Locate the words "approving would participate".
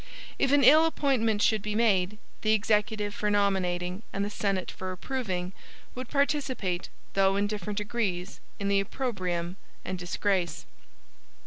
4.91-6.89